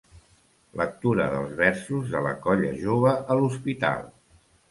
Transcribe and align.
Lectura 0.79 1.25
dels 1.33 1.51
versos 1.59 2.09
de 2.15 2.23
la 2.27 2.33
Colla 2.47 2.73
Jove 2.87 3.13
a 3.35 3.39
l'Hospital. 3.41 4.05